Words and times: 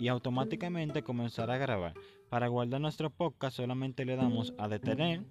y 0.00 0.08
automáticamente 0.08 1.02
comenzará 1.02 1.54
a 1.54 1.58
grabar. 1.58 1.94
Para 2.30 2.48
guardar 2.48 2.80
nuestro 2.80 3.10
podcast 3.10 3.58
solamente 3.58 4.04
le 4.04 4.16
damos 4.16 4.54
a 4.58 4.66
detener 4.66 5.22